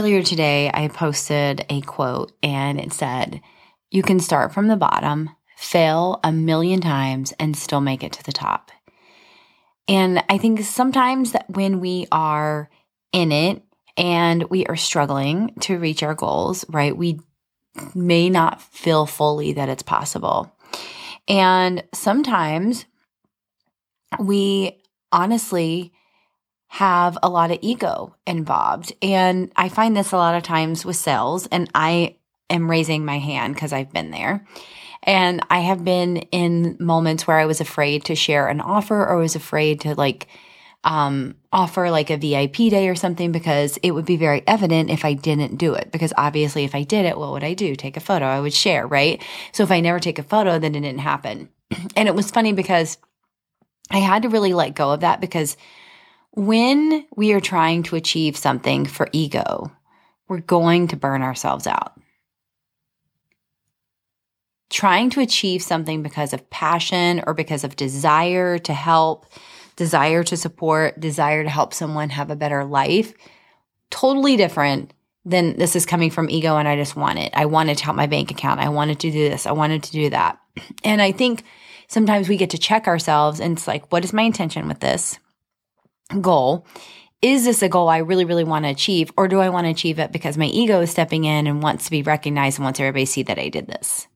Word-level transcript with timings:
earlier 0.00 0.22
today, 0.22 0.70
I 0.72 0.88
posted 0.88 1.66
a 1.68 1.82
quote 1.82 2.32
and 2.42 2.80
it 2.80 2.94
said, 2.94 3.42
You 3.90 4.02
can 4.02 4.18
start 4.18 4.50
from 4.50 4.66
the 4.66 4.76
bottom, 4.76 5.28
fail 5.58 6.20
a 6.24 6.32
million 6.32 6.80
times, 6.80 7.34
and 7.38 7.54
still 7.54 7.82
make 7.82 8.02
it 8.02 8.14
to 8.14 8.24
the 8.24 8.32
top. 8.32 8.72
And 9.86 10.24
I 10.30 10.38
think 10.38 10.62
sometimes 10.62 11.32
that 11.32 11.50
when 11.50 11.80
we 11.80 12.06
are 12.10 12.70
in 13.12 13.30
it 13.30 13.62
and 13.98 14.44
we 14.44 14.64
are 14.64 14.76
struggling 14.76 15.52
to 15.60 15.78
reach 15.78 16.02
our 16.02 16.14
goals, 16.14 16.64
right, 16.70 16.96
we 16.96 17.20
may 17.94 18.30
not 18.30 18.62
feel 18.62 19.04
fully 19.04 19.52
that 19.52 19.68
it's 19.68 19.82
possible. 19.82 20.50
And 21.28 21.84
sometimes 21.92 22.86
we 24.18 24.80
honestly 25.12 25.92
have 26.72 27.18
a 27.20 27.28
lot 27.28 27.50
of 27.50 27.58
ego 27.62 28.14
involved. 28.28 28.92
And 29.02 29.50
I 29.56 29.68
find 29.68 29.96
this 29.96 30.12
a 30.12 30.16
lot 30.16 30.36
of 30.36 30.44
times 30.44 30.84
with 30.84 30.94
sales, 30.94 31.48
and 31.48 31.68
I 31.74 32.14
am 32.48 32.70
raising 32.70 33.04
my 33.04 33.18
hand 33.18 33.54
because 33.54 33.72
I've 33.72 33.92
been 33.92 34.12
there. 34.12 34.46
And 35.02 35.44
I 35.50 35.60
have 35.60 35.84
been 35.84 36.18
in 36.30 36.76
moments 36.78 37.26
where 37.26 37.38
I 37.38 37.46
was 37.46 37.60
afraid 37.60 38.04
to 38.04 38.14
share 38.14 38.46
an 38.46 38.60
offer 38.60 39.04
or 39.04 39.16
was 39.16 39.34
afraid 39.34 39.80
to 39.80 39.96
like 39.96 40.28
um, 40.84 41.34
offer 41.52 41.90
like 41.90 42.08
a 42.08 42.16
VIP 42.16 42.70
day 42.70 42.88
or 42.88 42.94
something 42.94 43.32
because 43.32 43.76
it 43.78 43.90
would 43.90 44.06
be 44.06 44.16
very 44.16 44.44
evident 44.46 44.90
if 44.90 45.04
I 45.04 45.14
didn't 45.14 45.56
do 45.56 45.74
it. 45.74 45.90
Because 45.90 46.12
obviously, 46.16 46.62
if 46.62 46.76
I 46.76 46.84
did 46.84 47.04
it, 47.04 47.18
what 47.18 47.32
would 47.32 47.42
I 47.42 47.54
do? 47.54 47.74
Take 47.74 47.96
a 47.96 48.00
photo, 48.00 48.26
I 48.26 48.38
would 48.38 48.54
share, 48.54 48.86
right? 48.86 49.20
So 49.50 49.64
if 49.64 49.72
I 49.72 49.80
never 49.80 49.98
take 49.98 50.20
a 50.20 50.22
photo, 50.22 50.60
then 50.60 50.76
it 50.76 50.82
didn't 50.82 51.00
happen. 51.00 51.48
and 51.96 52.06
it 52.06 52.14
was 52.14 52.30
funny 52.30 52.52
because 52.52 52.96
I 53.90 53.98
had 53.98 54.22
to 54.22 54.28
really 54.28 54.54
let 54.54 54.76
go 54.76 54.92
of 54.92 55.00
that 55.00 55.20
because 55.20 55.56
when 56.32 57.06
we 57.16 57.32
are 57.32 57.40
trying 57.40 57.82
to 57.84 57.96
achieve 57.96 58.36
something 58.36 58.86
for 58.86 59.08
ego, 59.12 59.70
we're 60.28 60.40
going 60.40 60.88
to 60.88 60.96
burn 60.96 61.22
ourselves 61.22 61.66
out. 61.66 62.00
Trying 64.70 65.10
to 65.10 65.20
achieve 65.20 65.62
something 65.62 66.02
because 66.02 66.32
of 66.32 66.48
passion 66.50 67.22
or 67.26 67.34
because 67.34 67.64
of 67.64 67.74
desire 67.74 68.58
to 68.58 68.72
help, 68.72 69.26
desire 69.74 70.22
to 70.24 70.36
support, 70.36 71.00
desire 71.00 71.42
to 71.42 71.50
help 71.50 71.74
someone 71.74 72.10
have 72.10 72.30
a 72.30 72.36
better 72.36 72.64
life, 72.64 73.12
totally 73.90 74.36
different 74.36 74.92
than 75.24 75.56
this 75.58 75.74
is 75.74 75.84
coming 75.84 76.10
from 76.10 76.30
ego 76.30 76.56
and 76.56 76.68
I 76.68 76.76
just 76.76 76.94
want 76.94 77.18
it. 77.18 77.32
I 77.34 77.46
wanted 77.46 77.78
to 77.78 77.84
help 77.84 77.96
my 77.96 78.06
bank 78.06 78.30
account. 78.30 78.60
I 78.60 78.68
wanted 78.68 79.00
to 79.00 79.10
do 79.10 79.28
this. 79.28 79.46
I 79.46 79.52
wanted 79.52 79.82
to 79.82 79.92
do 79.92 80.10
that. 80.10 80.38
And 80.84 81.02
I 81.02 81.12
think 81.12 81.44
sometimes 81.88 82.28
we 82.28 82.36
get 82.36 82.50
to 82.50 82.58
check 82.58 82.86
ourselves 82.86 83.40
and 83.40 83.56
it's 83.56 83.66
like, 83.66 83.90
what 83.92 84.04
is 84.04 84.12
my 84.12 84.22
intention 84.22 84.68
with 84.68 84.80
this? 84.80 85.18
Goal. 86.20 86.66
Is 87.22 87.44
this 87.44 87.62
a 87.62 87.68
goal 87.68 87.88
I 87.88 87.98
really, 87.98 88.24
really 88.24 88.44
want 88.44 88.64
to 88.64 88.70
achieve? 88.70 89.12
Or 89.16 89.28
do 89.28 89.40
I 89.40 89.50
want 89.50 89.66
to 89.66 89.70
achieve 89.70 89.98
it 89.98 90.10
because 90.10 90.38
my 90.38 90.46
ego 90.46 90.80
is 90.80 90.90
stepping 90.90 91.24
in 91.24 91.46
and 91.46 91.62
wants 91.62 91.84
to 91.84 91.90
be 91.90 92.02
recognized 92.02 92.58
and 92.58 92.64
wants 92.64 92.80
everybody 92.80 93.04
to 93.04 93.12
see 93.12 93.22
that 93.24 93.38
I 93.38 93.48
did 93.48 93.66
this? 93.66 94.06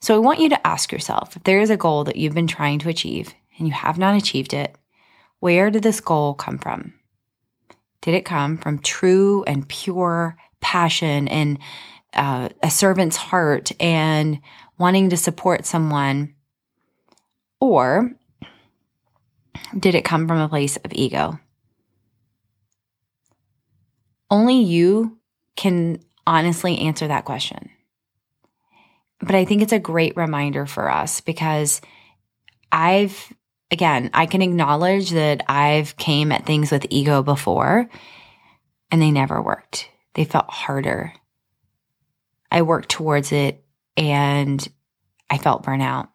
So 0.00 0.14
I 0.14 0.18
want 0.18 0.40
you 0.40 0.48
to 0.50 0.66
ask 0.66 0.92
yourself 0.92 1.36
if 1.36 1.44
there 1.44 1.60
is 1.60 1.70
a 1.70 1.76
goal 1.76 2.04
that 2.04 2.16
you've 2.16 2.34
been 2.34 2.46
trying 2.46 2.78
to 2.80 2.88
achieve 2.88 3.34
and 3.58 3.66
you 3.66 3.72
have 3.72 3.98
not 3.98 4.16
achieved 4.16 4.52
it, 4.52 4.74
where 5.40 5.70
did 5.70 5.82
this 5.82 6.00
goal 6.00 6.34
come 6.34 6.58
from? 6.58 6.94
Did 8.02 8.14
it 8.14 8.24
come 8.24 8.58
from 8.58 8.78
true 8.78 9.44
and 9.44 9.68
pure 9.68 10.36
passion 10.60 11.28
and 11.28 11.58
uh, 12.14 12.48
a 12.62 12.70
servant's 12.70 13.16
heart 13.16 13.72
and 13.80 14.40
wanting 14.78 15.10
to 15.10 15.16
support 15.16 15.66
someone? 15.66 16.34
Or 17.60 18.12
did 19.78 19.94
it 19.94 20.04
come 20.04 20.28
from 20.28 20.38
a 20.38 20.48
place 20.48 20.76
of 20.76 20.92
ego? 20.92 21.38
Only 24.30 24.62
you 24.62 25.18
can 25.56 26.00
honestly 26.26 26.78
answer 26.78 27.08
that 27.08 27.24
question. 27.24 27.70
But 29.20 29.34
I 29.34 29.44
think 29.44 29.62
it's 29.62 29.72
a 29.72 29.78
great 29.78 30.16
reminder 30.16 30.66
for 30.66 30.90
us 30.90 31.20
because 31.20 31.80
I've 32.70 33.32
again, 33.70 34.10
I 34.14 34.26
can 34.26 34.42
acknowledge 34.42 35.10
that 35.10 35.42
I've 35.48 35.96
came 35.96 36.32
at 36.32 36.46
things 36.46 36.70
with 36.70 36.86
ego 36.90 37.22
before 37.22 37.88
and 38.90 39.02
they 39.02 39.10
never 39.10 39.40
worked. 39.42 39.90
They 40.14 40.24
felt 40.24 40.50
harder. 40.50 41.12
I 42.50 42.62
worked 42.62 42.88
towards 42.88 43.32
it 43.32 43.64
and 43.96 44.66
I 45.28 45.38
felt 45.38 45.64
burnout. 45.64 46.08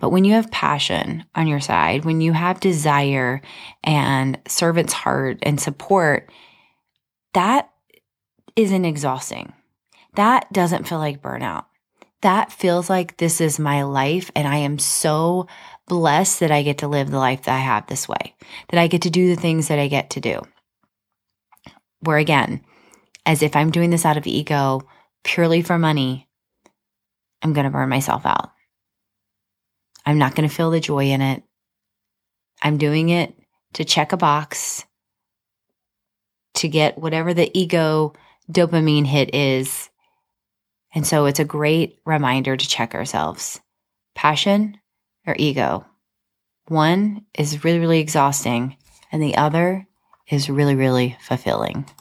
But 0.00 0.10
when 0.10 0.24
you 0.24 0.32
have 0.34 0.50
passion 0.50 1.24
on 1.34 1.46
your 1.46 1.60
side, 1.60 2.04
when 2.04 2.20
you 2.20 2.32
have 2.32 2.60
desire 2.60 3.40
and 3.82 4.38
servant's 4.46 4.92
heart 4.92 5.38
and 5.42 5.60
support, 5.60 6.30
that 7.32 7.70
isn't 8.56 8.84
exhausting. 8.84 9.52
That 10.14 10.52
doesn't 10.52 10.88
feel 10.88 10.98
like 10.98 11.22
burnout. 11.22 11.64
That 12.22 12.52
feels 12.52 12.88
like 12.88 13.16
this 13.16 13.40
is 13.40 13.58
my 13.58 13.82
life. 13.82 14.30
And 14.34 14.48
I 14.48 14.58
am 14.58 14.78
so 14.78 15.46
blessed 15.86 16.40
that 16.40 16.50
I 16.50 16.62
get 16.62 16.78
to 16.78 16.88
live 16.88 17.10
the 17.10 17.18
life 17.18 17.42
that 17.42 17.54
I 17.54 17.60
have 17.60 17.86
this 17.86 18.08
way, 18.08 18.34
that 18.70 18.80
I 18.80 18.86
get 18.86 19.02
to 19.02 19.10
do 19.10 19.34
the 19.34 19.40
things 19.40 19.68
that 19.68 19.78
I 19.78 19.88
get 19.88 20.10
to 20.10 20.20
do. 20.20 20.40
Where 22.00 22.18
again, 22.18 22.62
as 23.26 23.42
if 23.42 23.56
I'm 23.56 23.70
doing 23.70 23.90
this 23.90 24.04
out 24.04 24.16
of 24.16 24.26
ego, 24.26 24.82
purely 25.22 25.62
for 25.62 25.78
money, 25.78 26.28
I'm 27.42 27.52
going 27.52 27.64
to 27.64 27.70
burn 27.70 27.88
myself 27.88 28.24
out. 28.24 28.53
I'm 30.06 30.18
not 30.18 30.34
going 30.34 30.48
to 30.48 30.54
feel 30.54 30.70
the 30.70 30.80
joy 30.80 31.06
in 31.06 31.20
it. 31.20 31.42
I'm 32.62 32.78
doing 32.78 33.08
it 33.08 33.34
to 33.74 33.84
check 33.84 34.12
a 34.12 34.16
box, 34.16 34.84
to 36.54 36.68
get 36.68 36.98
whatever 36.98 37.34
the 37.34 37.50
ego 37.58 38.14
dopamine 38.50 39.06
hit 39.06 39.34
is. 39.34 39.90
And 40.94 41.06
so 41.06 41.26
it's 41.26 41.40
a 41.40 41.44
great 41.44 41.98
reminder 42.04 42.56
to 42.56 42.68
check 42.68 42.94
ourselves 42.94 43.60
passion 44.14 44.78
or 45.26 45.34
ego. 45.38 45.84
One 46.68 47.26
is 47.36 47.64
really, 47.64 47.80
really 47.80 47.98
exhausting, 47.98 48.76
and 49.10 49.22
the 49.22 49.36
other 49.36 49.86
is 50.28 50.48
really, 50.48 50.76
really 50.76 51.16
fulfilling. 51.20 51.84